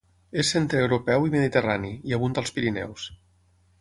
És 0.43 0.47
centreeuropeu 0.55 1.27
i 1.29 1.33
mediterrani, 1.35 1.93
i 2.13 2.17
abunda 2.19 2.43
als 2.45 2.55
Pirineus. 2.57 3.05